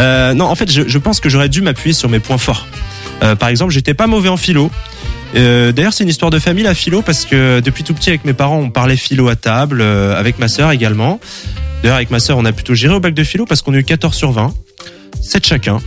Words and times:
Euh, 0.00 0.34
non, 0.34 0.46
en 0.46 0.54
fait, 0.54 0.70
je, 0.70 0.88
je 0.88 0.98
pense 0.98 1.20
que 1.20 1.28
j'aurais 1.28 1.48
dû 1.48 1.62
m'appuyer 1.62 1.92
sur 1.94 2.08
mes 2.08 2.18
points 2.18 2.38
forts. 2.38 2.66
Euh, 3.22 3.36
par 3.36 3.48
exemple, 3.48 3.72
j'étais 3.72 3.94
pas 3.94 4.06
mauvais 4.06 4.28
en 4.28 4.36
philo. 4.36 4.70
Euh, 5.36 5.72
D'ailleurs, 5.72 5.92
c'est 5.92 6.04
une 6.04 6.10
histoire 6.10 6.30
de 6.30 6.38
famille 6.38 6.64
la 6.64 6.74
philo 6.74 7.02
parce 7.02 7.24
que 7.24 7.60
depuis 7.60 7.84
tout 7.84 7.94
petit 7.94 8.08
avec 8.10 8.24
mes 8.24 8.32
parents, 8.32 8.58
on 8.58 8.70
parlait 8.70 8.96
philo 8.96 9.28
à 9.28 9.36
table, 9.36 9.80
euh, 9.80 10.18
avec 10.18 10.38
ma 10.38 10.48
sœur 10.48 10.72
également. 10.72 11.20
D'ailleurs, 11.82 11.96
avec 11.96 12.10
ma 12.10 12.18
sœur, 12.18 12.38
on 12.38 12.44
a 12.44 12.52
plutôt 12.52 12.74
géré 12.74 12.94
au 12.94 13.00
bac 13.00 13.14
de 13.14 13.24
philo 13.24 13.46
parce 13.46 13.62
qu'on 13.62 13.74
a 13.74 13.78
eu 13.78 13.84
14 13.84 14.14
sur 14.14 14.32
20, 14.32 14.52
7 15.22 15.46
chacun. 15.46 15.78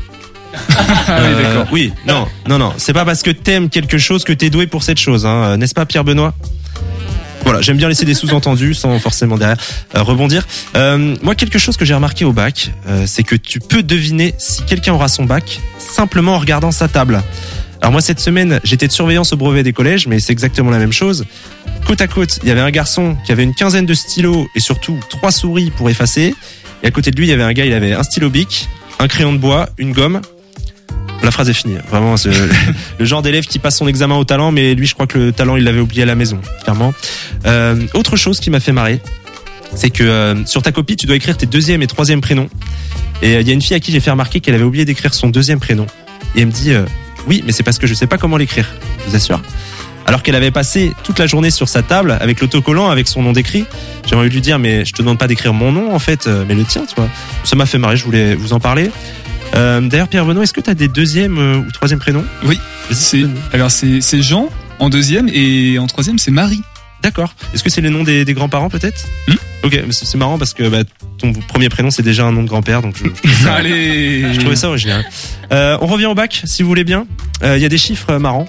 Euh, 1.10 1.66
oui, 1.72 1.92
non, 2.08 2.28
non, 2.48 2.60
non. 2.60 2.74
C'est 2.78 2.94
pas 2.94 3.06
parce 3.06 3.24
que 3.24 3.32
t'aimes 3.32 3.70
quelque 3.70 3.98
chose 3.98 4.24
que 4.24 4.34
t'es 4.34 4.50
doué 4.50 4.68
pour 4.68 4.84
cette 4.84 5.00
chose, 5.00 5.26
hein, 5.26 5.44
euh, 5.44 5.58
n'est-ce 5.58 5.74
pas, 5.74 5.86
Pierre 5.86 6.04
Benoît 6.04 6.34
Voilà, 7.44 7.62
j'aime 7.62 7.78
bien 7.78 7.90
laisser 7.90 8.06
des 8.06 8.14
sous-entendus 8.14 8.74
sans 8.74 8.98
forcément 9.00 9.38
derrière 9.38 9.58
euh, 9.96 10.02
rebondir. 10.02 10.48
Euh, 10.76 11.16
moi, 11.22 11.36
quelque 11.36 11.60
chose 11.60 11.76
que 11.76 11.84
j'ai 11.84 11.94
remarqué 11.94 12.24
au 12.24 12.32
bac, 12.32 12.72
euh, 12.88 13.04
c'est 13.06 13.24
que 13.24 13.36
tu 13.36 13.60
peux 13.60 13.84
deviner 13.84 14.34
si 14.38 14.64
quelqu'un 14.64 14.94
aura 14.94 15.10
son 15.10 15.26
bac 15.26 15.60
simplement 15.78 16.36
en 16.36 16.40
regardant 16.40 16.72
sa 16.72 16.88
table. 16.88 17.22
Alors 17.82 17.92
moi, 17.92 18.00
cette 18.00 18.22
semaine, 18.22 18.62
j'étais 18.64 18.88
de 18.88 18.94
surveillance 18.94 19.34
au 19.34 19.38
brevet 19.38 19.62
des 19.62 19.74
collèges, 19.74 20.08
mais 20.08 20.22
c'est 20.22 20.32
exactement 20.32 20.72
la 20.72 20.78
même 20.78 20.94
chose. 20.94 21.26
Côte 21.86 22.00
à 22.00 22.08
côte, 22.08 22.40
il 22.44 22.48
y 22.48 22.52
avait 22.52 22.62
un 22.62 22.72
garçon 22.72 23.18
qui 23.26 23.34
avait 23.34 23.44
une 23.44 23.54
quinzaine 23.54 23.86
de 23.86 23.94
stylos 23.94 24.48
et 24.56 24.62
surtout 24.62 24.98
trois 25.10 25.32
souris 25.32 25.70
pour 25.70 25.90
effacer. 25.90 26.34
Et 26.82 26.88
à 26.88 26.92
côté 26.92 27.12
de 27.12 27.18
lui, 27.18 27.26
il 27.26 27.30
y 27.30 27.34
avait 27.34 27.44
un 27.44 27.52
gars, 27.52 27.66
il 27.66 27.74
avait 27.74 27.92
un 27.92 28.04
stylo 28.04 28.30
bic, 28.30 28.70
un 29.00 29.10
crayon 29.10 29.34
de 29.34 29.38
bois, 29.38 29.68
une 29.78 29.92
gomme. 29.92 30.22
La 31.24 31.32
phrase 31.32 31.50
est 31.50 31.54
finie. 31.54 31.78
Vraiment, 31.90 32.18
c'est 32.18 32.32
le 33.00 33.06
genre 33.06 33.22
d'élève 33.22 33.46
qui 33.46 33.58
passe 33.58 33.78
son 33.78 33.88
examen 33.88 34.16
au 34.16 34.26
talent, 34.26 34.52
mais 34.52 34.76
lui, 34.76 34.86
je 34.86 34.94
crois 34.94 35.08
que 35.08 35.18
le 35.18 35.32
talent, 35.32 35.56
il 35.56 35.64
l'avait 35.64 35.80
oublié 35.80 36.04
à 36.04 36.06
la 36.06 36.16
maison, 36.16 36.40
clairement. 36.64 36.94
Euh, 37.46 37.76
autre 37.94 38.18
chose 38.18 38.42
qui 38.42 38.50
m'a 38.50 38.60
fait 38.60 38.74
marrer, 38.74 39.00
c'est 39.74 39.90
que 39.90 40.04
euh, 40.04 40.46
sur 40.46 40.62
ta 40.62 40.74
copie, 40.74 40.98
tu 40.98 41.06
dois 41.06 41.16
écrire 41.16 41.38
tes 41.38 41.46
deuxième 41.46 41.82
et 41.82 41.88
troisième 41.88 42.20
prénoms. 42.20 42.50
Et 43.22 43.36
euh, 43.36 43.42
il 43.42 43.48
y 43.48 43.52
a 43.52 43.54
une 43.54 43.62
fille 43.62 43.76
à 43.76 43.80
qui 43.80 43.94
j'ai 43.94 44.02
fait 44.02 44.12
remarquer 44.12 44.42
qu'elle 44.42 44.56
avait 44.56 44.66
oublié 44.66 44.84
d'écrire 44.84 45.14
son 45.14 45.30
deuxième 45.30 45.60
prénom. 45.60 45.88
Et 46.36 46.42
elle 46.42 46.48
me 46.48 46.52
dit, 46.52 46.74
oui, 47.28 47.42
mais 47.46 47.54
c'est 47.54 47.64
parce 47.64 47.78
que 47.78 47.88
je 47.88 47.94
sais 47.94 48.08
pas 48.08 48.18
comment 48.18 48.36
l'écrire. 48.36 48.68
Je 49.06 49.12
vous 49.12 49.16
assure. 49.16 49.42
Alors 50.06 50.24
qu'elle 50.24 50.36
avait 50.36 50.52
passé 50.52 50.92
toute 51.04 51.20
la 51.20 51.28
journée 51.28 51.52
sur 51.52 51.70
sa 51.70 51.84
table 51.84 52.18
avec 52.20 52.42
l'autocollant, 52.42 52.90
avec 52.90 53.08
son 53.08 53.22
nom 53.22 53.32
d'écrit. 53.32 53.66
J'ai 54.06 54.16
envie 54.16 54.28
de 54.28 54.34
lui 54.34 54.42
dire, 54.42 54.60
mais 54.60 54.84
je 54.84 54.92
te 54.92 55.02
demande 55.02 55.18
pas 55.18 55.28
d'écrire 55.28 55.54
mon 55.54 55.72
nom, 55.72 55.96
en 55.96 56.00
fait, 56.00 56.28
mais 56.28 56.56
le 56.56 56.66
tien, 56.66 56.84
tu 56.86 56.96
vois. 56.98 57.08
Ça 57.46 57.56
m'a 57.56 57.66
fait 57.66 57.78
marrer, 57.78 57.96
je 57.96 58.04
voulais 58.04 58.36
vous 58.36 58.52
en 58.52 58.60
parler. 58.60 58.90
Euh, 59.56 59.82
D'ailleurs, 59.82 60.08
Pierre 60.08 60.26
Benoît, 60.26 60.44
est-ce 60.44 60.54
que 60.54 60.62
tu 60.62 60.70
as 60.70 60.74
des 60.74 60.88
deuxième 60.88 61.38
euh, 61.38 61.58
ou 61.58 61.72
troisième 61.72 62.00
prénoms 62.00 62.26
Oui, 62.44 62.60
c'est 62.92 63.24
alors 63.54 63.70
c'est 63.72 64.22
Jean 64.22 64.50
en 64.80 64.90
deuxième 64.90 65.30
et 65.32 65.78
en 65.80 65.88
troisième 65.88 66.18
c'est 66.20 66.32
Marie. 66.32 66.62
D'accord. 67.04 67.36
Est-ce 67.54 67.64
que 67.64 67.70
c'est 67.70 67.82
les 67.82 67.90
noms 67.90 68.04
des, 68.04 68.24
des 68.26 68.34
grands-parents 68.34 68.70
peut-être 68.70 69.06
Hmm 69.28 69.34
Ok, 69.64 69.80
c'est 69.92 70.18
marrant 70.18 70.38
parce 70.38 70.54
que 70.54 70.68
bah, 70.70 70.80
ton 71.18 71.34
premier 71.34 71.70
prénom 71.70 71.90
c'est 71.92 72.02
déjà 72.04 72.26
un 72.26 72.32
nom 72.32 72.44
de 72.44 72.48
grand-père, 72.48 72.82
donc 72.82 72.96
je, 72.98 73.04
je 73.06 73.10
trouvais 73.30 73.34
ça- 73.44 73.54
Allez. 73.56 74.34
je 74.34 74.40
trouvais 74.40 74.56
ça 74.56 74.68
original. 74.70 75.06
Euh, 75.52 75.78
on 75.82 75.88
revient 75.88 76.06
au 76.08 76.16
bac, 76.16 76.42
si 76.46 76.64
vous 76.64 76.70
voulez 76.70 76.84
bien. 76.84 77.06
Euh, 77.44 77.58
Il 77.58 77.62
y 77.62 77.66
a 77.66 77.70
des 77.70 77.78
chiffres 77.78 78.18
marrants. 78.18 78.48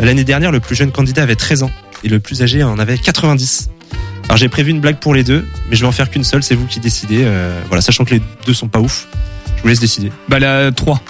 L'année 0.00 0.24
dernière, 0.24 0.52
le 0.52 0.60
plus 0.60 0.76
jeune 0.76 0.92
candidat 0.92 1.22
avait 1.24 1.34
13 1.34 1.64
ans 1.64 1.70
et 2.04 2.08
le 2.08 2.20
plus 2.20 2.42
âgé 2.42 2.62
en 2.62 2.78
avait 2.78 2.96
90. 2.98 3.70
Alors 4.26 4.36
j'ai 4.36 4.48
prévu 4.48 4.70
une 4.70 4.80
blague 4.80 4.98
pour 4.98 5.14
les 5.14 5.24
deux, 5.24 5.46
mais 5.70 5.76
je 5.76 5.80
vais 5.80 5.86
en 5.88 5.92
faire 5.92 6.10
qu'une 6.10 6.24
seule, 6.24 6.42
c'est 6.42 6.54
vous 6.54 6.66
qui 6.66 6.80
décidez. 6.80 7.22
Euh, 7.24 7.58
voilà, 7.68 7.80
sachant 7.80 8.04
que 8.04 8.14
les 8.14 8.22
deux 8.46 8.54
sont 8.54 8.68
pas 8.68 8.78
ouf, 8.80 9.08
je 9.58 9.62
vous 9.62 9.68
laisse 9.68 9.80
décider. 9.80 10.10
Bah 10.28 10.38
la 10.38 10.72
3. 10.72 11.02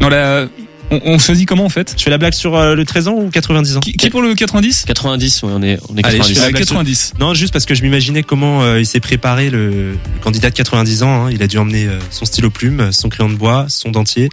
Non 0.00 0.08
la 0.08 0.46
on, 0.90 1.00
on 1.04 1.18
choisit 1.18 1.48
comment 1.48 1.64
en 1.64 1.68
fait? 1.68 1.94
Je 1.98 2.02
fais 2.04 2.10
la 2.10 2.18
blague 2.18 2.32
sur 2.34 2.54
euh, 2.54 2.76
le 2.76 2.84
13 2.84 3.08
ans 3.08 3.14
ou 3.14 3.28
90 3.30 3.76
ans? 3.76 3.80
Qui, 3.80 3.94
qui 3.94 4.08
pour 4.08 4.22
le 4.22 4.34
90 4.36 4.84
90, 4.86 5.42
ouais, 5.42 5.50
on 5.52 5.60
est, 5.62 5.78
on 5.88 5.96
est 5.96 6.06
Allez, 6.06 6.18
90. 6.18 6.28
je 6.28 6.34
fais 6.34 6.40
la 6.42 6.46
Euh, 6.46 6.50
blague 6.50 6.62
90. 6.62 7.14
Non, 7.18 7.34
juste 7.34 7.52
parce 7.52 7.64
que 7.64 7.74
je 7.74 7.82
m'imaginais 7.82 8.22
comment 8.22 8.62
euh, 8.62 8.78
il 8.78 8.86
s'est 8.86 9.00
préparé 9.00 9.50
le, 9.50 9.70
le 9.92 9.98
candidat 10.22 10.50
de 10.50 10.54
90 10.54 11.02
ans. 11.02 11.26
hein. 11.26 11.30
Il 11.32 11.42
a 11.42 11.48
dû 11.48 11.58
emmener 11.58 11.86
euh, 11.86 11.98
son 12.10 12.24
stylo 12.24 12.50
plume, 12.50 12.92
son 12.92 13.08
crayon 13.08 13.30
de 13.30 13.34
bois, 13.36 13.66
son 13.68 13.90
dentier. 13.90 14.28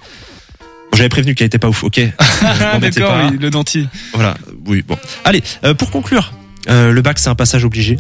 Bon, 0.92 0.98
J'avais 0.98 1.10
prévenu 1.10 1.34
qu'elle 1.34 1.48
était 1.48 1.58
pas 1.58 1.70
ouf. 1.70 1.84
Ok. 1.84 1.98
Euh, 1.98 2.08
Ah, 2.44 2.74
m'embêtez 2.74 3.00
D'accord, 3.00 3.16
pas. 3.16 3.30
oui, 3.32 3.38
le 3.42 3.50
dentier. 3.50 3.88
Voilà. 4.14 4.36
Oui. 4.68 4.84
Bon. 4.88 4.98
Allez. 5.26 5.42
euh, 5.66 5.74
pour 5.74 5.90
conclure, 5.90 6.34
euh, 6.70 6.92
le 6.92 7.02
bac 7.02 7.18
c'est 7.18 7.30
un 7.30 7.36
passage 7.36 7.66
obligé. 7.66 7.98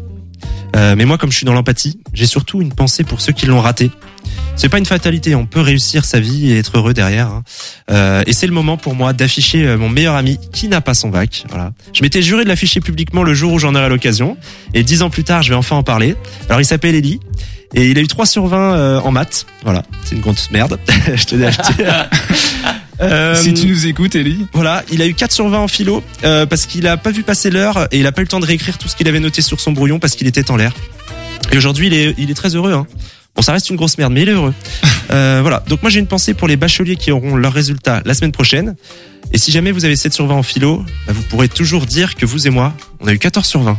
Euh, 0.75 0.95
mais 0.97 1.05
moi, 1.05 1.17
comme 1.17 1.31
je 1.31 1.37
suis 1.37 1.45
dans 1.45 1.53
l'empathie, 1.53 1.99
j'ai 2.13 2.25
surtout 2.25 2.61
une 2.61 2.73
pensée 2.73 3.03
pour 3.03 3.21
ceux 3.21 3.31
qui 3.33 3.45
l'ont 3.45 3.61
raté. 3.61 3.91
C'est 4.55 4.69
pas 4.69 4.77
une 4.77 4.85
fatalité. 4.85 5.35
On 5.35 5.45
peut 5.45 5.61
réussir 5.61 6.05
sa 6.05 6.19
vie 6.19 6.51
et 6.51 6.57
être 6.59 6.77
heureux 6.77 6.93
derrière. 6.93 7.27
hein. 7.27 7.43
Euh, 7.91 8.23
et 8.25 8.33
c'est 8.33 8.47
le 8.47 8.53
moment 8.53 8.77
pour 8.77 8.95
moi 8.95 9.13
d'afficher 9.13 9.65
euh, 9.65 9.77
mon 9.77 9.89
meilleur 9.89 10.15
ami 10.15 10.39
qui 10.51 10.67
n'a 10.67 10.81
pas 10.81 10.93
son 10.93 11.09
bac. 11.09 11.45
Voilà. 11.49 11.71
Je 11.93 12.01
m'étais 12.01 12.21
juré 12.21 12.43
de 12.43 12.49
l'afficher 12.49 12.79
publiquement 12.79 13.23
le 13.23 13.33
jour 13.33 13.51
où 13.53 13.59
j'en 13.59 13.75
aurai 13.75 13.89
l'occasion. 13.89 14.37
Et 14.73 14.83
dix 14.83 15.01
ans 15.01 15.09
plus 15.09 15.23
tard, 15.23 15.41
je 15.41 15.49
vais 15.49 15.55
enfin 15.55 15.75
en 15.75 15.83
parler. 15.83 16.15
Alors, 16.49 16.61
il 16.61 16.65
s'appelle 16.65 16.95
Eli. 16.95 17.19
Et 17.75 17.89
il 17.89 17.97
a 17.97 18.01
eu 18.01 18.07
3 18.07 18.27
sur 18.27 18.45
20 18.45 18.57
euh, 18.75 18.99
en 18.99 19.11
maths. 19.11 19.47
Voilà. 19.63 19.83
C'est 20.03 20.15
une 20.15 20.21
grosse 20.21 20.51
merde. 20.51 20.79
je 21.15 21.23
tenais 21.25 21.47
à 21.47 21.51
le. 21.51 22.09
Euh, 23.01 23.35
Si 23.35 23.53
tu 23.53 23.67
nous 23.67 23.87
écoutes 23.87 24.15
Ellie. 24.15 24.45
voilà, 24.53 24.83
il 24.91 25.01
a 25.01 25.07
eu 25.07 25.13
4 25.13 25.31
sur 25.31 25.47
20 25.49 25.59
en 25.59 25.67
philo 25.67 26.03
euh, 26.23 26.45
parce 26.45 26.65
qu'il 26.65 26.87
a 26.87 26.95
pas 26.97 27.11
vu 27.11 27.23
passer 27.23 27.49
l'heure 27.49 27.87
et 27.91 27.99
il 27.99 28.07
a 28.07 28.11
pas 28.11 28.21
eu 28.21 28.25
le 28.25 28.29
temps 28.29 28.39
de 28.39 28.45
réécrire 28.45 28.77
tout 28.77 28.87
ce 28.87 28.95
qu'il 28.95 29.07
avait 29.07 29.19
noté 29.19 29.41
sur 29.41 29.59
son 29.59 29.71
brouillon 29.71 29.99
parce 29.99 30.15
qu'il 30.15 30.27
était 30.27 30.51
en 30.51 30.55
l'air. 30.55 30.73
Et 31.51 31.57
aujourd'hui, 31.57 31.87
il 31.87 31.93
est, 31.93 32.15
il 32.17 32.29
est 32.31 32.35
très 32.35 32.55
heureux. 32.55 32.73
Hein. 32.73 32.85
Bon, 33.35 33.41
ça 33.41 33.51
reste 33.51 33.69
une 33.69 33.75
grosse 33.75 33.97
merde, 33.97 34.13
mais 34.13 34.21
il 34.21 34.29
est 34.29 34.33
heureux. 34.33 34.53
Euh, 35.11 35.39
voilà. 35.41 35.61
Donc 35.67 35.81
moi, 35.83 35.91
j'ai 35.91 35.99
une 35.99 36.07
pensée 36.07 36.33
pour 36.33 36.47
les 36.47 36.55
bacheliers 36.55 36.95
qui 36.95 37.11
auront 37.11 37.35
leurs 37.35 37.51
résultats 37.53 38.01
la 38.05 38.13
semaine 38.13 38.31
prochaine. 38.31 38.75
Et 39.33 39.37
si 39.37 39.51
jamais 39.51 39.71
vous 39.73 39.83
avez 39.83 39.97
7 39.97 40.13
sur 40.13 40.25
20 40.25 40.33
en 40.35 40.43
philo, 40.43 40.77
bah, 41.05 41.13
vous 41.13 41.21
pourrez 41.23 41.49
toujours 41.49 41.85
dire 41.85 42.15
que 42.15 42.25
vous 42.25 42.47
et 42.47 42.49
moi, 42.49 42.73
on 43.01 43.07
a 43.07 43.13
eu 43.13 43.19
14 43.19 43.45
sur 43.45 43.61
20. 43.61 43.77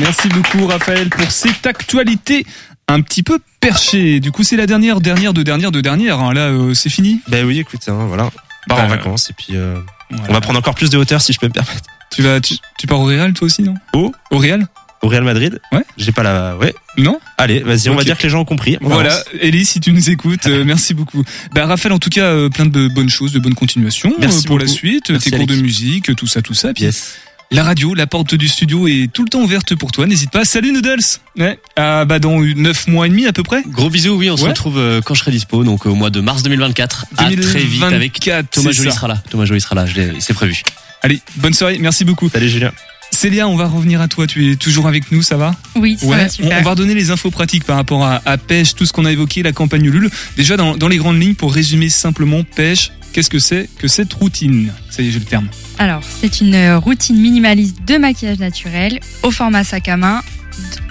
Merci 0.00 0.28
beaucoup 0.28 0.66
Raphaël 0.66 1.10
pour 1.10 1.30
cette 1.30 1.66
actualité 1.66 2.46
un 2.92 3.00
petit 3.00 3.22
peu 3.22 3.38
perchée. 3.60 4.20
Du 4.20 4.30
coup 4.32 4.42
c'est 4.42 4.56
la 4.56 4.66
dernière, 4.66 5.00
dernière 5.00 5.32
de 5.32 5.42
dernière 5.42 5.70
de 5.72 5.80
dernière. 5.80 6.18
hein. 6.20 6.32
Là 6.34 6.48
euh, 6.48 6.74
c'est 6.74 6.90
fini. 6.90 7.20
Ben 7.28 7.44
oui, 7.46 7.58
écoute, 7.58 7.80
hein, 7.88 8.06
voilà. 8.06 8.24
On 8.66 8.68
part 8.74 8.78
en 8.78 8.88
Bah, 8.88 8.96
vacances 8.96 9.30
et 9.30 9.32
puis 9.32 9.56
euh, 9.56 9.76
Voilà. 10.10 10.24
on 10.28 10.32
va 10.34 10.40
prendre 10.40 10.58
encore 10.58 10.74
plus 10.74 10.90
de 10.90 10.98
hauteur 10.98 11.20
si 11.22 11.32
je 11.32 11.38
peux 11.38 11.46
me 11.48 11.52
permettre. 11.52 11.82
Tu 12.10 12.22
vas, 12.22 12.40
tu, 12.40 12.54
tu 12.78 12.86
pars 12.86 13.00
au 13.00 13.04
Real 13.04 13.32
toi 13.32 13.46
aussi 13.46 13.62
non? 13.62 13.74
Où 13.94 14.12
Au 14.30 14.38
Real? 14.38 14.66
Au 15.02 15.08
Real 15.08 15.22
Madrid 15.24 15.58
Ouais. 15.72 15.82
J'ai 15.96 16.12
pas 16.12 16.22
la... 16.22 16.56
Ouais. 16.58 16.74
Non? 16.98 17.18
Allez, 17.38 17.60
vas-y, 17.60 17.88
on 17.88 17.94
va 17.94 18.04
dire 18.04 18.18
que 18.18 18.22
les 18.24 18.28
gens 18.28 18.40
ont 18.40 18.44
compris. 18.44 18.76
On 18.82 18.88
Voilà. 18.90 19.16
Ellie, 19.40 19.64
si 19.64 19.80
tu 19.80 19.92
nous 19.92 20.10
écoutes, 20.10 20.46
euh, 20.46 20.62
merci 20.66 20.92
beaucoup. 20.92 21.24
Bah, 21.54 21.64
Raphaël, 21.64 21.94
en 21.94 21.98
tout 21.98 22.10
cas, 22.10 22.24
euh, 22.24 22.50
plein 22.50 22.66
de 22.66 22.86
bonnes 22.88 23.08
choses, 23.08 23.32
de 23.32 23.38
bonnes 23.38 23.54
continuations 23.54 24.12
Merci 24.18 24.44
euh, 24.44 24.48
pour 24.48 24.58
la 24.58 24.66
suite, 24.66 25.08
Merci, 25.08 25.30
tes 25.30 25.36
cours 25.38 25.46
de 25.46 25.54
musique, 25.56 26.14
tout 26.16 26.26
ça, 26.26 26.42
tout 26.42 26.52
ça. 26.52 26.74
Puis 26.74 26.84
Yes. 26.84 27.14
La 27.52 27.64
radio, 27.64 27.94
la 27.94 28.06
porte 28.06 28.34
du 28.34 28.48
studio 28.48 28.86
est 28.86 29.10
tout 29.12 29.24
le 29.24 29.28
temps 29.28 29.40
ouverte 29.42 29.74
pour 29.74 29.90
toi. 29.90 30.06
N'hésite 30.06 30.30
pas. 30.30 30.44
Salut 30.44 30.72
Noodles. 30.72 31.00
Ouais. 31.36 31.58
Ah 31.76 32.04
bah 32.04 32.18
dans 32.18 32.38
neuf 32.38 32.86
mois 32.86 33.06
et 33.06 33.10
demi 33.10 33.26
à 33.26 33.32
peu 33.32 33.42
près. 33.42 33.62
Gros 33.66 33.90
bisous, 33.90 34.14
oui, 34.14 34.30
on 34.30 34.36
se 34.36 34.44
retrouve 34.44 34.78
euh, 34.78 35.00
quand 35.00 35.14
je 35.14 35.20
serai 35.20 35.32
dispo, 35.32 35.64
donc 35.64 35.86
au 35.86 35.94
mois 35.94 36.10
de 36.10 36.20
mars 36.20 36.42
2024. 36.42 37.06
À 37.16 37.24
très 37.24 37.60
vite 37.60 37.82
avec 37.82 38.20
2024, 38.20 38.50
Thomas 38.50 38.70
Joly 38.72 38.92
sera 38.92 39.08
là. 39.08 39.22
Thomas 39.30 39.44
Joly 39.44 39.60
sera 39.60 39.74
là, 39.74 39.84
c'est 40.20 40.34
prévu. 40.34 40.62
Allez, 41.02 41.20
bonne 41.36 41.54
soirée. 41.54 41.78
Merci 41.80 42.04
beaucoup. 42.04 42.28
Salut 42.28 42.48
Julien. 42.48 42.72
Célia, 43.20 43.46
on 43.46 43.54
va 43.54 43.66
revenir 43.66 44.00
à 44.00 44.08
toi. 44.08 44.26
Tu 44.26 44.50
es 44.50 44.56
toujours 44.56 44.88
avec 44.88 45.12
nous, 45.12 45.20
ça 45.20 45.36
va 45.36 45.54
Oui, 45.74 45.98
ça 46.00 46.06
va 46.06 46.24
on, 46.24 46.28
super. 46.30 46.58
on 46.58 46.62
va 46.62 46.70
redonner 46.70 46.94
les 46.94 47.10
infos 47.10 47.30
pratiques 47.30 47.64
par 47.64 47.76
rapport 47.76 48.02
à, 48.02 48.22
à 48.24 48.38
pêche, 48.38 48.74
tout 48.74 48.86
ce 48.86 48.94
qu'on 48.94 49.04
a 49.04 49.12
évoqué, 49.12 49.42
la 49.42 49.52
campagne 49.52 49.84
Ulule. 49.84 50.08
Déjà, 50.38 50.56
dans, 50.56 50.74
dans 50.74 50.88
les 50.88 50.96
grandes 50.96 51.20
lignes, 51.20 51.34
pour 51.34 51.52
résumer 51.52 51.90
simplement, 51.90 52.44
pêche, 52.44 52.92
qu'est-ce 53.12 53.28
que 53.28 53.38
c'est 53.38 53.68
que 53.76 53.88
cette 53.88 54.10
routine? 54.14 54.72
Ça 54.88 55.02
y 55.02 55.08
est, 55.08 55.10
j'ai 55.10 55.18
le 55.18 55.26
terme. 55.26 55.48
Alors, 55.78 56.02
c'est 56.02 56.40
une 56.40 56.54
euh, 56.54 56.78
routine 56.78 57.20
minimaliste 57.20 57.76
de 57.86 57.98
maquillage 57.98 58.38
naturel 58.38 59.00
au 59.22 59.30
format 59.30 59.64
sac 59.64 59.88
à 59.88 59.98
main, 59.98 60.22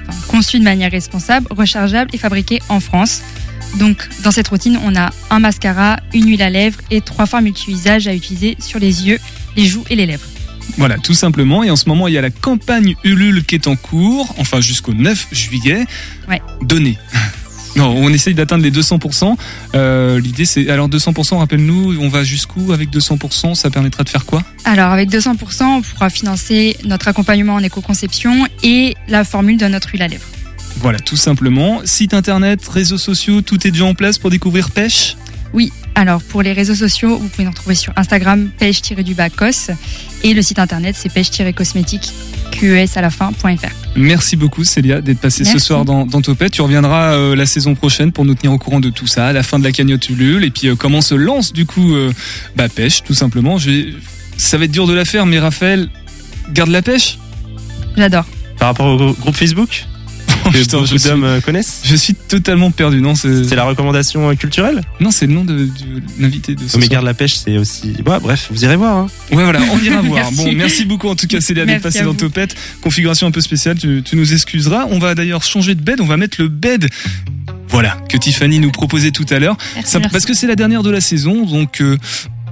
enfin, 0.07 0.19
conçue 0.28 0.59
de 0.59 0.63
manière 0.63 0.91
responsable, 0.91 1.47
rechargeable 1.50 2.12
et 2.13 2.19
fabriquée 2.19 2.62
en 2.69 2.79
France. 2.79 3.23
Donc, 3.79 4.07
dans 4.23 4.29
cette 4.29 4.50
routine, 4.50 4.78
on 4.84 4.95
a 4.95 5.09
un 5.31 5.39
mascara, 5.39 6.00
une 6.13 6.28
huile 6.28 6.44
à 6.44 6.51
lèvres 6.51 6.78
et 6.91 7.01
trois 7.01 7.25
formes 7.25 7.45
multi-usages 7.45 8.07
à 8.07 8.13
utiliser 8.13 8.56
sur 8.59 8.78
les 8.78 9.07
yeux, 9.07 9.18
les 9.57 9.66
joues 9.66 9.84
et 9.89 9.95
les 9.95 10.06
lèvres. 10.06 10.28
Voilà, 10.78 10.97
tout 10.97 11.13
simplement. 11.13 11.63
Et 11.63 11.69
en 11.69 11.75
ce 11.75 11.90
moment, 11.90 12.07
il 12.07 12.13
y 12.13 12.18
a 12.18 12.22
la 12.22 12.30
campagne 12.30 12.96
Ulule 13.03 13.44
qui 13.44 13.56
est 13.56 13.68
en 13.68 13.75
cours, 13.75 14.34
enfin 14.38 14.62
jusqu'au 14.62 14.94
9 14.94 15.28
juillet. 15.31 15.85
Ouais. 16.27 16.42
Donnez. 16.62 16.98
Non, 17.75 17.95
on 17.95 18.10
essaye 18.10 18.33
d'atteindre 18.33 18.63
les 18.63 18.71
200%. 18.71 19.36
Euh, 19.75 20.19
L'idée, 20.19 20.45
c'est 20.45 20.69
alors 20.69 20.89
200%. 20.89 21.38
Rappelle-nous, 21.38 21.98
on 22.01 22.10
va 22.10 22.24
jusqu'où 22.24 22.74
avec 22.74 22.89
200% 22.89 23.56
Ça 23.56 23.69
permettra 23.69 24.04
de 24.04 24.10
faire 24.10 24.25
quoi? 24.25 24.44
Alors, 24.66 24.92
avec 24.92 25.10
200%, 25.10 25.63
on 25.63 25.81
pourra 25.81 26.10
financer 26.10 26.77
notre 26.83 27.07
accompagnement 27.07 27.54
en 27.54 27.63
éco-conception 27.63 28.45
et 28.63 28.95
la 29.07 29.24
formule 29.24 29.57
de 29.57 29.68
notre 29.68 29.92
huile 29.92 30.01
à 30.01 30.07
lèvres. 30.07 30.25
Voilà, 30.77 31.00
tout 31.00 31.16
simplement. 31.16 31.81
Site 31.86 32.13
internet, 32.13 32.68
réseaux 32.68 32.98
sociaux, 32.98 33.42
tout 33.42 33.66
est 33.68 33.71
déjà 33.71 33.86
en 33.86 33.94
place 33.94 34.18
pour 34.18 34.30
découvrir 34.30 34.71
pêche? 34.71 35.16
Oui, 35.54 35.72
alors 35.96 36.22
pour 36.22 36.44
les 36.44 36.54
réseaux 36.54 36.75
sociaux, 36.75 37.18
vous 37.18 37.28
pouvez 37.28 37.44
nous 37.44 37.50
retrouver 37.50 37.74
sur 37.75 37.92
Instagram, 37.96 38.50
pêche-du-bas 38.60 39.30
cos, 39.31 39.72
et 40.24 40.34
le 40.34 40.42
site 40.44 40.60
internet, 40.60 40.96
c'est 40.98 41.12
pêche-cosmétique, 41.12 42.12
QES 42.51 42.86
à 42.98 43.01
la 43.01 43.10
fin.fr. 43.10 43.68
Merci 43.96 44.36
beaucoup 44.36 44.63
Célia 44.63 45.01
d'être 45.01 45.19
passée 45.19 45.44
ce 45.46 45.57
soir 45.60 45.86
dans, 45.86 46.06
dans 46.06 46.22
Topette. 46.22 46.51
Tu 46.54 46.62
reviendras 46.62 47.13
euh, 47.13 47.36
la 47.36 47.46
saison 47.48 47.74
prochaine 47.74 48.12
pour 48.12 48.25
nous 48.25 48.36
tenir 48.36 48.54
au 48.54 48.60
courant 48.60 48.80
de 48.80 48.90
tout 48.92 49.07
ça, 49.07 49.28
à 49.28 49.34
la 49.34 49.42
fin 49.44 49.57
de 49.57 49.63
la 49.63 49.72
cagnotte 49.72 50.07
Ulule 50.10 50.44
et 50.44 50.51
puis 50.51 50.68
euh, 50.68 50.75
comment 50.75 51.01
se 51.01 51.16
lance 51.16 51.52
du 51.52 51.66
coup 51.66 51.95
euh, 51.95 52.12
bah, 52.56 52.69
pêche 52.69 53.04
tout 53.04 53.13
simplement. 53.16 53.57
Je 53.57 53.72
vais- 53.72 53.94
Ça 54.38 54.57
va 54.60 54.66
être 54.66 54.72
dur 54.72 54.86
de 54.88 54.94
la 54.94 55.04
faire 55.06 55.25
mais 55.25 55.40
Raphaël, 55.40 55.90
garde 56.54 56.69
la 56.69 56.81
pêche. 56.84 57.18
J'adore. 57.98 58.25
Par 58.60 58.68
rapport 58.69 58.86
au 58.88 58.98
grou- 58.98 59.13
groupe 59.19 59.36
Facebook? 59.36 59.86
Que 60.51 60.57
putain, 60.60 60.78
beaucoup 60.78 60.90
je 60.92 60.98
suis- 60.98 61.10
d'hommes 61.10 61.24
euh, 61.24 61.42
connaissent. 61.42 61.81
Je 61.84 61.96
suis 61.96 62.13
totalement 62.16 62.72
perdu. 62.72 63.01
Non, 63.01 63.16
c'est 63.16 63.56
la 63.56 63.63
recommandation 63.63 64.30
euh, 64.30 64.36
culturelle. 64.36 64.81
non, 65.00 65.12
c'est 65.12 65.28
le 65.28 65.34
nom 65.34 65.44
de, 65.44 65.54
de 65.66 65.69
l'invité 66.19 66.56
de 66.56 66.68
ce 66.68 66.75
Oméga 66.78 66.92
soir. 66.96 67.01
de 67.01 67.06
la 67.07 67.13
pêche, 67.13 67.36
c'est 67.36 67.57
aussi. 67.57 67.94
Ouais, 68.06 68.19
bref, 68.22 68.48
vous 68.51 68.63
irez 68.63 68.75
voir. 68.75 68.98
Hein. 68.98 69.07
Ouais, 69.31 69.44
voilà, 69.44 69.60
on 69.74 69.80
ira 69.80 70.01
voir. 70.01 70.19
Merci. 70.31 70.36
Bon, 70.36 70.51
merci 70.54 70.86
beaucoup 70.86 71.07
en 71.10 71.16
tout 71.16 71.28
cas, 71.28 71.42
Célia, 71.42 71.66
d'être 71.66 71.81
passée 71.81 72.04
dans. 72.04 72.13
Topette. 72.13 72.56
Configuration 72.81 73.28
un 73.28 73.31
peu 73.31 73.42
spéciale, 73.42 73.78
tu, 73.78 74.01
tu 74.04 74.16
nous 74.16 74.34
excuseras. 74.34 74.86
On 74.90 75.00
va 75.00 75.16
d'ailleurs 75.16 75.44
changer 75.44 75.74
de 75.75 75.81
bed, 75.81 76.01
on 76.01 76.06
va 76.06 76.18
mettre 76.18 76.42
le 76.42 76.48
bed. 76.50 76.90
Voilà, 77.69 77.98
que 78.10 78.18
Tiffany 78.18 78.60
nous 78.60 78.72
proposait 78.72 79.12
tout 79.12 79.25
à 79.30 79.38
l'heure. 79.40 79.56
Parce 80.12 80.25
que 80.25 80.34
c'est 80.34 80.48
la 80.48 80.56
dernière 80.56 80.81
de 80.84 80.90
la 80.90 81.02
saison, 81.02 81.45
donc. 81.45 81.81
euh, 81.81 81.98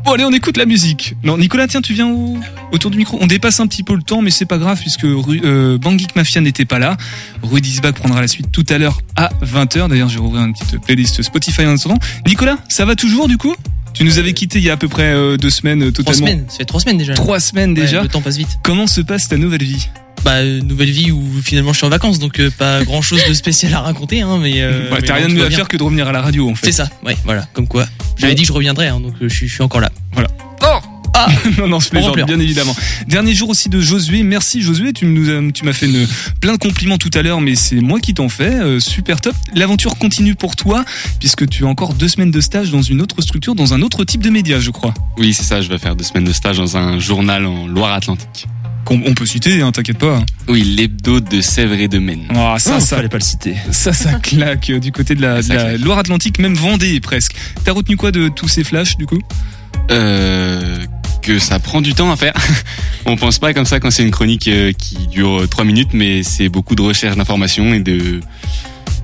Bon, 0.07 0.13
allez, 0.13 0.24
on 0.24 0.31
écoute 0.31 0.56
la 0.56 0.65
musique. 0.65 1.15
Non, 1.24 1.38
Nicolas, 1.38 1.68
tiens, 1.68 1.81
tu 1.81 1.94
viens 1.94 2.07
au- 2.07 2.38
autour 2.71 2.89
du 2.92 2.98
micro. 2.98 3.18
On 3.19 3.27
dépasse 3.27 3.59
un 3.59 3.68
petit 3.68 3.83
peu 3.83 3.94
le 3.94 4.01
temps, 4.01 4.21
mais 4.21 4.31
c'est 4.31 4.45
pas 4.45 4.57
grave 4.57 4.80
puisque 4.80 5.01
Ru- 5.04 5.42
euh, 5.44 5.77
Mafia 6.15 6.39
n'était 6.39 6.63
pas 6.63 6.80
là. 6.80 6.95
Rudy 7.44 7.75
Zbach 7.75 7.95
prendra 7.95 8.21
la 8.21 8.30
suite 8.30 8.50
tout 8.54 8.65
à 8.69 8.77
l'heure 8.77 9.00
à 9.18 9.30
20h. 9.44 9.89
D'ailleurs, 9.89 10.07
j'ai 10.07 10.19
rouvert 10.19 10.44
une 10.45 10.54
petite 10.54 10.80
playlist 10.86 11.21
Spotify 11.21 11.65
en 11.65 11.75
attendant. 11.75 12.00
Nicolas, 12.25 12.57
ça 12.69 12.86
va 12.86 12.95
toujours 12.95 13.27
du 13.27 13.38
coup 13.38 13.54
Tu 13.94 14.06
nous 14.06 14.18
avais 14.18 14.31
quitté 14.31 14.59
il 14.59 14.63
y 14.63 14.69
a 14.69 14.74
à 14.74 14.77
peu 14.77 14.88
près 14.88 15.12
euh, 15.12 15.36
deux 15.36 15.50
semaines 15.50 15.83
euh, 15.83 15.92
Trois 15.92 16.06
totalement. 16.06 16.27
semaines, 16.27 16.45
ça 16.48 16.57
fait 16.59 16.65
trois 16.65 16.80
semaines 16.80 16.98
déjà. 17.00 17.13
Trois 17.13 17.42
semaines 17.42 17.71
Ouais, 17.71 17.81
déjà. 17.81 18.01
le 18.01 18.07
temps 18.07 18.21
passe 18.21 18.38
vite. 18.38 18.59
Comment 18.63 18.88
se 18.88 19.01
passe 19.01 19.27
ta 19.27 19.36
nouvelle 19.36 19.63
vie 19.63 19.89
Bah, 20.24 20.42
nouvelle 20.44 20.89
vie 20.92 21.12
où 21.12 21.21
finalement 21.44 21.74
je 21.74 21.80
suis 21.80 21.86
en 21.86 21.89
vacances, 21.89 22.19
donc 22.19 22.39
euh, 22.39 22.50
pas 22.50 22.81
grand 22.86 23.01
chose 23.01 23.21
de 23.27 23.33
spécial 23.33 23.74
à 23.74 23.81
raconter, 23.81 24.21
hein, 24.21 24.39
mais. 24.42 24.62
euh, 24.62 24.89
Ouais, 24.92 25.01
T'as 25.01 25.15
rien 25.15 25.27
de 25.27 25.33
mieux 25.33 25.45
à 25.45 25.50
faire 25.50 25.68
que 25.68 25.75
de 25.75 25.83
revenir 25.83 26.07
à 26.07 26.12
la 26.13 26.21
radio 26.21 26.50
en 26.50 26.56
fait. 26.56 26.68
C'est 26.68 26.71
ça, 26.71 26.89
ouais, 27.06 27.18
voilà, 27.25 27.45
comme 27.54 27.68
quoi. 27.68 27.86
J'avais 28.18 28.36
dit 28.36 28.42
que 28.44 28.48
je 28.48 28.54
reviendrais, 28.54 28.88
hein, 28.88 29.00
donc 29.00 29.14
euh, 29.22 29.30
je 29.30 29.34
suis, 29.36 29.48
je 29.48 29.54
suis 29.54 29.64
encore 29.64 29.81
là. 29.81 29.92
Ah 31.19 31.28
non 31.58 31.68
non 31.68 31.80
je 31.80 31.90
plaisante 31.90 32.10
remplir. 32.10 32.28
bien 32.28 32.40
évidemment. 32.40 32.75
Dernier 33.08 33.34
jour 33.34 33.50
aussi 33.50 33.69
de 33.69 33.80
Josué. 33.80 34.22
Merci 34.22 34.62
Josué, 34.62 34.94
tu 34.94 35.06
nous 35.06 35.30
as- 35.31 35.52
tu 35.52 35.66
m'as 35.66 35.74
fait 35.74 35.88
une, 35.88 36.06
plein 36.42 36.54
de 36.54 36.60
compliments 36.60 37.00
tout 37.00 37.10
à 37.16 37.24
l'heure, 37.24 37.42
mais 37.42 37.56
c'est 37.56 37.78
moi 37.81 38.00
qui 38.00 38.14
t'en 38.14 38.30
fais. 38.30 38.54
Euh, 38.54 38.80
super 38.80 39.19
top. 39.19 39.34
L'aventure 39.56 39.98
continue 39.98 40.36
pour 40.36 40.56
toi 40.56 40.86
puisque 41.19 41.50
tu 41.50 41.66
as 41.66 41.68
encore 41.68 41.96
deux 41.96 42.08
semaines 42.08 42.30
de 42.30 42.40
stage 42.40 42.69
dans 42.69 42.84
une 42.84 43.02
autre 43.02 43.19
structure, 43.24 43.56
dans 43.56 43.74
un 43.74 43.81
autre 43.81 44.04
type 44.04 44.22
de 44.22 44.30
média, 44.30 44.60
je 44.60 44.69
crois. 44.69 44.94
Oui, 45.18 45.34
c'est 45.34 45.42
ça, 45.44 45.60
je 45.60 45.69
vais 45.69 45.80
faire 45.80 45.96
deux 45.96 46.04
semaines 46.04 46.25
de 46.25 46.34
stage 46.34 46.58
dans 46.58 46.78
un 46.78 47.00
journal 47.00 47.48
en 47.48 47.66
Loire-Atlantique. 47.66 48.46
Qu'on 48.88 49.01
on 49.06 49.13
peut 49.13 49.25
citer, 49.25 49.62
hein, 49.62 49.74
t'inquiète 49.74 49.98
pas. 49.98 50.24
Oui, 50.48 50.63
l'hebdo 50.63 51.19
de 51.19 51.42
Sèvres 51.42 51.74
et 51.74 51.89
de 51.89 52.00
Maine. 52.00 52.24
Ah, 52.30 52.56
ça, 52.57 52.75
Ah, 52.75 52.80
ça, 52.80 52.95
fallait 52.95 53.10
pas 53.10 53.18
le 53.18 53.24
citer. 53.24 53.56
ça, 53.69 53.92
ça 53.92 54.13
claque 54.24 54.69
euh, 54.69 54.80
du 54.80 54.94
côté 54.94 55.13
de 55.13 55.22
la. 55.22 55.42
Loire-Atlantique, 55.78 56.39
même 56.39 56.54
Vendée 56.54 57.01
presque. 57.01 57.34
T'as 57.66 57.74
retenu 57.74 57.98
quoi 57.98 58.13
de 58.13 58.30
tous 58.30 58.48
ces 58.48 58.63
flashs 58.63 58.95
du 58.95 59.06
coup? 59.06 59.19
Euh, 59.92 60.78
que 61.22 61.38
ça 61.38 61.60
prend 61.60 61.81
du 61.81 61.95
temps 61.95 62.10
à 62.10 62.16
faire. 62.16 62.34
On 63.06 63.18
pense 63.18 63.39
pas 63.39 63.54
comme 63.54 63.66
ça 63.66 63.81
quand 63.81 63.92
c'est 63.92 64.04
une 64.04 64.12
chronique 64.12 64.48
euh, 64.48 64.72
qui 64.72 64.95
dure 65.07 65.50
trois 65.50 65.66
minutes, 65.66 65.90
mais 65.92 66.24
c'est 66.24 66.48
beaucoup 66.48 66.75
de 66.75 66.81
recherche 66.81 67.18
d'informations 67.18 67.74
et 67.74 67.81
de, 67.81 68.22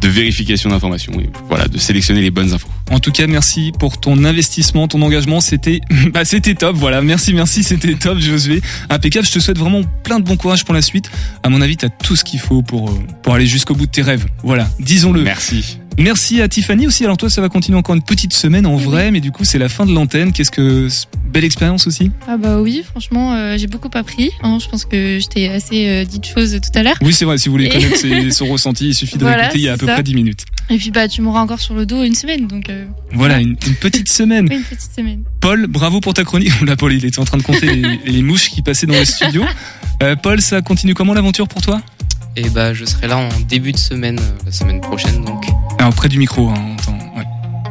de 0.04 0.10
vérification 0.10 0.70
d'informations. 0.70 1.14
Et 1.20 1.30
voilà, 1.48 1.68
de 1.68 1.78
sélectionner 1.78 2.22
les 2.22 2.32
bonnes 2.32 2.54
infos. 2.54 2.68
En 2.92 3.00
tout 3.00 3.12
cas, 3.12 3.26
merci 3.26 3.72
pour 3.80 4.00
ton 4.00 4.24
investissement, 4.26 4.88
ton 4.88 5.02
engagement. 5.02 5.40
C'était, 5.40 5.80
bah, 6.14 6.26
c'était 6.26 6.56
top. 6.56 6.76
Voilà. 6.76 7.02
Merci, 7.02 7.34
merci. 7.34 7.64
C'était 7.64 7.96
top, 7.96 8.20
Josué. 8.20 8.62
Impeccable. 8.90 9.26
Je 9.26 9.32
te 9.32 9.40
souhaite 9.40 9.58
vraiment 9.58 9.82
plein 10.04 10.20
de 10.20 10.26
bon 10.26 10.36
courage 10.36 10.66
pour 10.66 10.74
la 10.74 10.82
suite. 10.82 11.10
À 11.42 11.50
mon 11.50 11.62
avis, 11.62 11.78
t'as 11.78 11.90
tout 11.90 12.16
ce 12.16 12.24
qu'il 12.24 12.40
faut 12.40 12.62
pour, 12.62 12.90
euh, 12.90 13.00
pour 13.22 13.34
aller 13.34 13.48
jusqu'au 13.48 13.76
bout 13.76 13.86
de 13.86 13.92
tes 13.92 14.02
rêves. 14.02 14.26
Voilà. 14.44 14.68
Disons-le. 14.80 15.24
Merci. 15.24 15.80
Merci 15.98 16.42
à 16.42 16.48
Tiffany 16.48 16.88
aussi. 16.88 17.04
Alors 17.06 17.18
toi, 17.18 17.30
ça 17.30 17.40
va 17.42 17.50
continuer 17.50 17.78
encore 17.78 17.96
une 17.96 18.02
petite 18.02 18.34
semaine 18.34 18.66
en 18.66 18.76
vrai, 18.78 19.12
mais 19.12 19.20
du 19.20 19.32
coup, 19.32 19.44
c'est 19.44 19.60
la 19.60 19.70
fin 19.70 19.86
de 19.86 19.92
l'antenne. 19.94 20.34
Qu'est-ce 20.34 20.50
que, 20.52 20.88
belle 21.32 21.44
expérience 21.44 21.86
aussi. 21.88 22.12
Ah 22.28 22.38
bah 22.38 22.62
oui, 22.62 22.84
franchement, 22.90 23.34
euh, 23.34 23.56
j'ai 23.58 23.68
beaucoup 23.68 23.90
appris. 23.94 24.32
hein. 24.42 24.58
je 24.62 24.68
pense 24.68 24.86
que 24.86 25.20
je 25.20 25.28
t'ai 25.28 25.50
assez 25.50 25.88
euh, 25.88 26.04
dit 26.06 26.20
de 26.20 26.26
choses 26.26 26.60
tout 26.62 26.78
à 26.78 26.84
l'heure. 26.84 26.96
Oui, 27.02 27.14
c'est 27.14 27.26
vrai. 27.26 27.38
Si 27.38 27.48
vous 27.48 27.54
voulez 27.54 27.66
Et- 27.66 27.70
connaître 27.70 27.98
ses- 27.98 28.32
son 28.32 28.46
ressenti, 28.52 28.88
il 28.90 28.94
suffit 28.96 29.18
de 29.18 29.22
Voilà, 29.24 29.44
réécouter 29.44 29.60
il 29.60 29.66
y 29.66 29.70
a 29.70 29.74
à 29.74 29.78
peu 29.78 29.86
ça. 29.86 29.94
près 29.94 30.04
10 30.04 30.16
minutes. 30.16 30.46
Et 30.70 30.78
puis 30.78 30.92
bah 30.92 31.08
tu 31.10 31.22
m'auras 31.22 31.42
encore 31.42 31.60
sur 31.60 31.74
le 31.76 31.86
dos 31.86 32.04
une 32.04 32.16
semaine, 32.16 32.48
donc 32.48 32.70
euh, 32.70 32.86
Voilà, 33.12 33.40
une, 33.40 33.56
une 33.68 33.76
petite 33.76 34.10
semaine. 34.10 34.48
oui, 34.50 34.56
une 34.58 34.64
petite 34.64 34.92
semaine. 34.96 35.24
Paul, 35.42 35.68
bravo 35.68 36.00
pour 36.00 36.14
ta 36.14 36.24
chronique. 36.24 36.60
Là, 36.66 36.76
Paul, 36.76 36.94
il 36.94 37.06
était 37.06 37.20
en 37.20 37.26
train 37.26 37.38
de 37.38 37.44
compter 37.44 37.68
les, 37.76 38.00
les 38.06 38.22
mouches 38.24 38.50
qui 38.50 38.62
passaient 38.62 38.88
dans 38.88 38.98
le 38.98 39.06
studio. 39.06 39.44
Paul, 40.22 40.42
ça 40.42 40.62
continue 40.62 40.94
comment 40.94 41.14
l'aventure 41.14 41.48
pour 41.48 41.62
toi? 41.62 41.82
Et 42.36 42.50
bah, 42.50 42.74
je 42.74 42.86
serai 42.86 43.08
là 43.08 43.18
en 43.18 43.30
début 43.48 43.72
de 43.72 43.78
semaine, 43.78 44.20
euh, 44.20 44.46
la 44.46 44.52
semaine 44.52 44.82
prochaine, 44.82 45.24
donc. 45.24 45.46
Alors, 45.78 45.94
près 45.94 46.10
du 46.10 46.18
micro. 46.18 46.50
Hein, 46.50 46.76
ouais. 47.16 47.24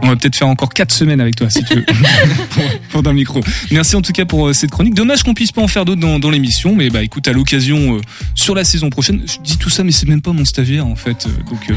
On 0.03 0.09
va 0.09 0.17
peut-être 0.17 0.37
faire 0.37 0.49
encore 0.49 0.69
4 0.71 0.93
semaines 0.93 1.21
avec 1.21 1.35
toi, 1.35 1.51
si 1.51 1.65
tu 1.65 1.75
veux, 1.75 1.85
pour, 2.51 2.65
pour 2.91 3.03
d'un 3.03 3.13
micro. 3.13 3.41
Merci 3.71 3.97
en 3.97 4.03
tout 4.03 4.13
cas 4.13 4.25
pour 4.25 4.49
euh, 4.49 4.53
cette 4.53 4.71
chronique. 4.71 4.95
Dommage 4.95 5.25
qu'on 5.25 5.35
puisse 5.35 5.53
pas 5.53 5.63
en 5.63 5.69
faire 5.69 5.85
d'autres 5.85 6.01
dans, 6.01 6.19
dans 6.19 6.31
l'émission, 6.31 6.75
mais 6.75 6.91
bah 6.91 7.03
écoute, 7.03 7.27
à 7.27 7.33
l'occasion, 7.33 7.97
euh, 7.97 8.01
sur 8.35 8.55
la 8.55 8.65
saison 8.65 8.91
prochaine, 8.91 9.23
je 9.27 9.39
dis 9.43 9.59
tout 9.59 9.71
ça, 9.71 9.83
mais 9.83 9.93
c'est 9.93 10.09
même 10.09 10.23
pas 10.23 10.33
mon 10.33 10.45
stagiaire 10.45 10.87
en 10.87 10.97
fait. 10.97 11.27
donc, 11.49 11.73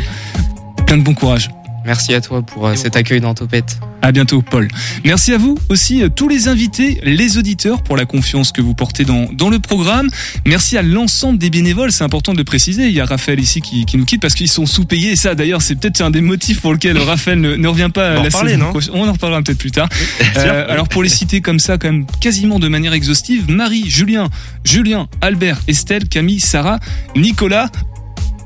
plein 0.86 0.98
de 0.98 1.04
bon 1.04 1.14
courage. 1.16 1.50
Merci 1.86 2.14
à 2.14 2.22
toi 2.22 2.42
pour 2.42 2.68
euh, 2.68 2.76
cet 2.76 2.96
accueil 2.96 3.22
dans 3.22 3.34
Topette. 3.34 3.78
À 4.02 4.12
bientôt, 4.12 4.42
Paul. 4.42 4.68
Merci 5.04 5.34
à 5.34 5.38
vous 5.38 5.58
aussi, 5.70 6.02
euh, 6.02 6.10
tous 6.10 6.28
les 6.28 6.48
invités, 6.48 7.00
les 7.04 7.38
auditeurs, 7.38 7.84
pour 7.84 7.96
la 7.96 8.06
confiance 8.06 8.52
que 8.52 8.62
vous 8.62 8.74
portez 8.74 9.06
dans, 9.06 9.28
dans 9.34 9.50
le 9.50 9.60
programme. 9.60 10.10
Merci 10.46 10.78
à 10.78 10.82
l'ensemble 10.82 11.38
des 11.38 11.50
bénévoles, 11.50 11.92
c'est 11.92 12.04
important 12.04 12.34
de 12.34 12.38
le 12.40 12.44
préciser. 12.44 12.88
Il 12.88 12.94
y 12.94 13.00
a 13.00 13.06
Raphaël 13.06 13.40
ici 13.40 13.62
qui, 13.62 13.86
qui 13.86 13.98
nous 13.98 14.06
quitte 14.06 14.22
parce 14.22 14.34
qu'ils 14.34 14.50
sont 14.50 14.66
sous-payés. 14.66 15.12
Et 15.12 15.16
ça, 15.16 15.36
d'ailleurs, 15.36 15.62
c'est 15.62 15.76
peut-être 15.76 16.02
un 16.02 16.12
des 16.12 16.22
motifs 16.22 16.60
pour 16.62 16.74
lequel 16.74 16.98
Raphaël 17.00 17.40
ne, 17.40 17.56
ne 17.56 17.68
revient 17.68 17.90
pas 17.94 18.20
On 18.20 18.24
la 18.44 18.58
non 18.58 18.70
prochaine. 18.72 18.94
On 18.94 19.08
en 19.08 19.14
reparlera 19.14 19.42
peut-être 19.42 19.60
plus 19.60 19.72
tard. 19.72 19.90
Euh, 20.38 20.66
alors, 20.70 20.90
pour 20.90 21.02
les 21.02 21.10
citer 21.10 21.40
comme 21.40 21.60
ça, 21.60 21.78
quand 21.78 21.88
même, 21.88 22.06
quasiment 22.20 22.60
de 22.60 22.68
manière 22.68 22.94
exhaustive, 22.94 23.50
Marie, 23.50 23.90
Julien, 23.90 24.30
Julien, 24.64 25.08
Albert, 25.22 25.60
Estelle, 25.68 26.10
Camille, 26.10 26.40
Sarah, 26.40 26.80
Nicolas, 27.16 27.70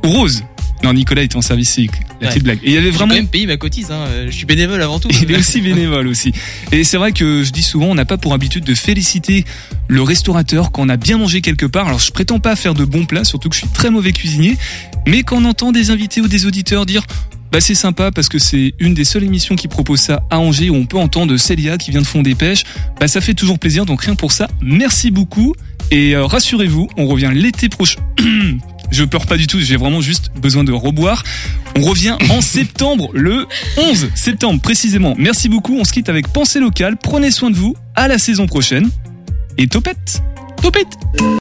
Rose. 0.04 0.44
Non, 0.84 0.94
Nicolas 0.94 1.24
était 1.24 1.36
en 1.36 1.42
service 1.42 1.72
civique. 1.72 1.94
La 2.22 2.28
Ouais. 2.28 2.34
petite 2.34 2.44
blague. 2.44 2.60
Et 2.64 2.68
il 2.70 2.74
y 2.74 2.78
avait 2.78 2.90
vraiment 2.92 3.12
quand 3.14 3.20
même 3.20 3.28
payé 3.28 3.46
ma 3.48 3.56
cotise, 3.58 3.92
hein. 3.92 4.06
je 4.26 4.32
suis 4.32 4.46
bénévole 4.46 4.82
avant 4.82 5.00
tout. 5.00 5.08
il 5.22 5.32
est 5.32 5.38
aussi 5.38 5.62
bénévole 5.62 6.08
aussi. 6.08 6.34
Et 6.72 6.84
c'est 6.84 6.98
vrai 6.98 7.12
que 7.14 7.44
je 7.44 7.52
dis 7.52 7.64
souvent, 7.64 7.86
on 7.88 7.96
n'a 7.96 8.06
pas 8.06 8.18
pour 8.18 8.34
habitude 8.34 8.66
de 8.66 8.76
féliciter 8.76 9.46
le 9.88 10.02
restaurateur 10.02 10.72
quand 10.72 10.82
on 10.86 10.90
a 10.90 10.98
bien 10.98 11.18
mangé 11.18 11.42
quelque 11.42 11.66
part. 11.66 11.88
Alors 11.88 12.00
je 12.00 12.12
prétends 12.12 12.40
pas 12.40 12.56
faire 12.56 12.74
de 12.74 12.84
bons 12.86 13.06
plats, 13.06 13.24
surtout 13.24 13.48
que 13.50 13.56
je 13.56 13.62
suis 13.62 13.70
très 13.70 13.90
mauvais 13.90 14.12
cuisinier, 14.12 14.58
mais 15.08 15.24
quand 15.24 15.38
on 15.42 15.46
entend 15.46 15.72
des 15.72 15.92
invités 15.92 16.20
ou 16.22 16.28
des 16.28 16.46
auditeurs 16.46 16.86
dire 16.86 17.04
bah 17.52 17.62
c'est 17.62 17.74
sympa 17.74 18.12
parce 18.12 18.30
que 18.30 18.38
c'est 18.38 18.76
une 18.80 18.94
des 18.94 19.06
seules 19.06 19.24
émissions 19.24 19.56
qui 19.56 19.68
propose 19.68 20.00
ça 20.02 20.22
à 20.30 20.38
Angers 20.40 20.70
où 20.70 20.76
on 20.76 20.86
peut 20.86 21.00
entendre 21.00 21.36
Célia 21.38 21.80
qui 21.80 21.90
vient 21.90 22.02
de 22.02 22.06
Fond 22.06 22.22
des 22.22 22.36
Pêches. 22.36 22.64
Bah 23.00 23.08
ça 23.08 23.22
fait 23.22 23.34
toujours 23.34 23.58
plaisir 23.58 23.86
donc 23.88 24.02
rien 24.04 24.14
pour 24.14 24.32
ça. 24.32 24.48
Merci 24.62 25.10
beaucoup 25.10 25.56
et 25.90 26.16
euh, 26.16 26.26
rassurez-vous, 26.26 26.90
on 26.98 27.08
revient 27.08 27.32
l'été 27.34 27.68
prochain. 27.70 28.00
Je 28.92 29.04
pleure 29.04 29.26
pas 29.26 29.38
du 29.38 29.48
tout, 29.48 29.60
j'ai 29.60 29.78
vraiment 29.78 30.02
juste 30.02 30.32
besoin 30.42 30.64
de 30.64 30.72
reboire. 30.72 31.24
On 31.78 31.82
revient 31.82 32.16
en 32.30 32.42
septembre, 32.42 33.10
le 33.14 33.46
11 33.78 34.10
septembre 34.16 34.62
précisément. 34.62 35.16
Merci 35.18 35.50
beaucoup, 35.50 35.78
on 35.78 35.84
se 35.84 35.94
quitte 35.94 36.10
avec 36.10 36.28
Pensée 36.30 36.60
locale. 36.60 36.98
Prenez 36.98 37.32
soin 37.32 37.52
de 37.52 37.56
vous, 37.56 37.76
à 37.96 38.08
la 38.08 38.18
saison 38.18 38.48
prochaine. 38.48 38.90
Et 39.58 39.68
topette 39.68 40.22
Topette 40.62 40.88